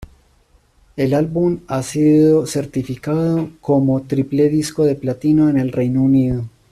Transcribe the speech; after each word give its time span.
El 0.95 1.13
álbum 1.13 1.59
ha 1.67 1.83
sido 1.83 2.47
certificado 2.47 3.51
como 3.61 4.01
triple 4.01 4.49
disco 4.49 4.83
de 4.83 4.95
platino 4.95 5.47
en 5.47 5.59
el 5.59 5.71
Reino 5.71 6.01
Unido. 6.01 6.45